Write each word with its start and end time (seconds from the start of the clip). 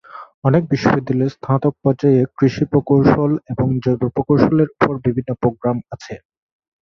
অনেক 0.43 0.63
বিশ্ববিদ্যালয়ে 0.71 1.33
স্নাতক 1.35 1.73
পর্যায়ে 1.83 2.21
কৃষি 2.37 2.63
প্রকৌশল 2.71 3.31
এবং 3.51 3.67
জৈব 3.83 4.01
প্রকৌশলের 4.15 4.69
উপর 4.75 4.93
বিভিন্ন 5.05 5.29
প্রোগ্রাম 5.41 5.77
আছে। 5.95 6.13